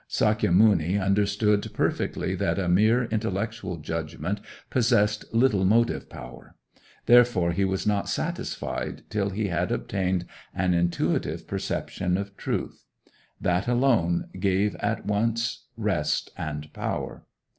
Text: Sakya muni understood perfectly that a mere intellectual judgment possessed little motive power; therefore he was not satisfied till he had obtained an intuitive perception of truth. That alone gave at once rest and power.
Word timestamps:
Sakya 0.07 0.51
muni 0.51 0.97
understood 0.97 1.69
perfectly 1.75 2.33
that 2.33 2.57
a 2.57 2.67
mere 2.67 3.03
intellectual 3.03 3.77
judgment 3.77 4.41
possessed 4.71 5.31
little 5.31 5.63
motive 5.63 6.09
power; 6.09 6.55
therefore 7.05 7.51
he 7.51 7.63
was 7.63 7.85
not 7.85 8.09
satisfied 8.09 9.03
till 9.11 9.29
he 9.29 9.49
had 9.49 9.71
obtained 9.71 10.25
an 10.55 10.73
intuitive 10.73 11.45
perception 11.47 12.17
of 12.17 12.35
truth. 12.35 12.83
That 13.39 13.67
alone 13.67 14.27
gave 14.39 14.73
at 14.77 15.05
once 15.05 15.67
rest 15.77 16.31
and 16.35 16.73
power. 16.73 17.27